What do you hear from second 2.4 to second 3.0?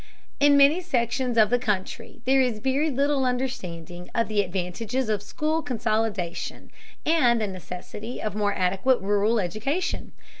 is very